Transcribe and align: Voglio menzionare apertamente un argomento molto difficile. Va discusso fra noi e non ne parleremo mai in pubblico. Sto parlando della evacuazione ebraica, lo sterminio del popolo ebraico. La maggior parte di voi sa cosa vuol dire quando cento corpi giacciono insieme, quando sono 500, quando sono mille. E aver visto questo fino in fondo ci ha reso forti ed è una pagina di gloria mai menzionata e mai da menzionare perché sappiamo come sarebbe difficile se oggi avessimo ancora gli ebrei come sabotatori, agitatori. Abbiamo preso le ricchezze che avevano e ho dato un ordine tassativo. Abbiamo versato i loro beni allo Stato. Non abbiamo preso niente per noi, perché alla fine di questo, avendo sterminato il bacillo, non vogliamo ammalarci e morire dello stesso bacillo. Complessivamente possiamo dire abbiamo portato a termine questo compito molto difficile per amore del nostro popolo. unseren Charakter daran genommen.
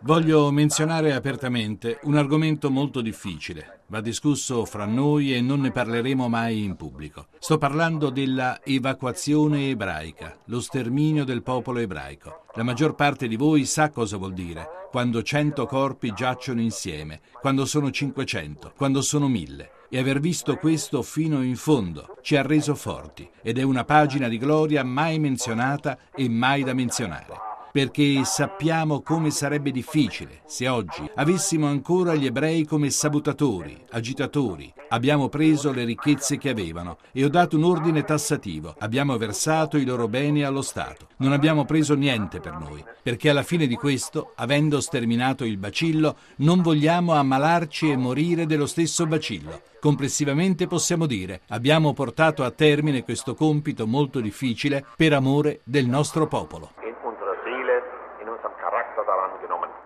Voglio 0.00 0.50
menzionare 0.50 1.14
apertamente 1.14 1.98
un 2.02 2.16
argomento 2.16 2.70
molto 2.70 3.00
difficile. 3.00 3.82
Va 3.86 4.00
discusso 4.00 4.64
fra 4.64 4.84
noi 4.84 5.34
e 5.34 5.40
non 5.40 5.60
ne 5.60 5.70
parleremo 5.70 6.28
mai 6.28 6.64
in 6.64 6.76
pubblico. 6.76 7.26
Sto 7.38 7.58
parlando 7.58 8.10
della 8.10 8.60
evacuazione 8.62 9.70
ebraica, 9.70 10.36
lo 10.46 10.60
sterminio 10.60 11.24
del 11.24 11.42
popolo 11.42 11.78
ebraico. 11.78 12.44
La 12.54 12.62
maggior 12.62 12.94
parte 12.94 13.28
di 13.28 13.36
voi 13.36 13.64
sa 13.64 13.90
cosa 13.90 14.16
vuol 14.16 14.32
dire 14.32 14.88
quando 14.90 15.22
cento 15.22 15.66
corpi 15.66 16.12
giacciono 16.12 16.60
insieme, 16.60 17.20
quando 17.40 17.64
sono 17.64 17.90
500, 17.90 18.74
quando 18.76 19.00
sono 19.02 19.26
mille. 19.28 19.81
E 19.94 19.98
aver 19.98 20.20
visto 20.20 20.56
questo 20.56 21.02
fino 21.02 21.42
in 21.42 21.54
fondo 21.54 22.16
ci 22.22 22.34
ha 22.36 22.40
reso 22.40 22.74
forti 22.74 23.28
ed 23.42 23.58
è 23.58 23.62
una 23.62 23.84
pagina 23.84 24.26
di 24.26 24.38
gloria 24.38 24.82
mai 24.82 25.18
menzionata 25.18 25.98
e 26.16 26.30
mai 26.30 26.64
da 26.64 26.72
menzionare 26.72 27.51
perché 27.72 28.22
sappiamo 28.24 29.00
come 29.00 29.30
sarebbe 29.30 29.70
difficile 29.70 30.42
se 30.46 30.68
oggi 30.68 31.10
avessimo 31.14 31.66
ancora 31.66 32.14
gli 32.14 32.26
ebrei 32.26 32.66
come 32.66 32.90
sabotatori, 32.90 33.82
agitatori. 33.90 34.70
Abbiamo 34.90 35.30
preso 35.30 35.72
le 35.72 35.84
ricchezze 35.84 36.36
che 36.36 36.50
avevano 36.50 36.98
e 37.12 37.24
ho 37.24 37.30
dato 37.30 37.56
un 37.56 37.64
ordine 37.64 38.04
tassativo. 38.04 38.74
Abbiamo 38.78 39.16
versato 39.16 39.78
i 39.78 39.86
loro 39.86 40.06
beni 40.06 40.44
allo 40.44 40.60
Stato. 40.60 41.08
Non 41.16 41.32
abbiamo 41.32 41.64
preso 41.64 41.94
niente 41.94 42.40
per 42.40 42.58
noi, 42.58 42.84
perché 43.02 43.30
alla 43.30 43.42
fine 43.42 43.66
di 43.66 43.74
questo, 43.74 44.32
avendo 44.36 44.82
sterminato 44.82 45.44
il 45.44 45.56
bacillo, 45.56 46.16
non 46.36 46.60
vogliamo 46.60 47.14
ammalarci 47.14 47.90
e 47.90 47.96
morire 47.96 48.44
dello 48.44 48.66
stesso 48.66 49.06
bacillo. 49.06 49.62
Complessivamente 49.80 50.66
possiamo 50.66 51.06
dire 51.06 51.40
abbiamo 51.48 51.94
portato 51.94 52.44
a 52.44 52.50
termine 52.50 53.02
questo 53.02 53.34
compito 53.34 53.86
molto 53.86 54.20
difficile 54.20 54.84
per 54.94 55.14
amore 55.14 55.60
del 55.64 55.86
nostro 55.86 56.28
popolo. 56.28 56.81
unseren 58.32 58.56
Charakter 58.56 59.04
daran 59.04 59.38
genommen. 59.40 59.72